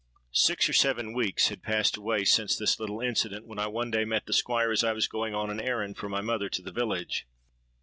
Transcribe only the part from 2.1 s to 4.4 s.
since this little incident, when I one day met the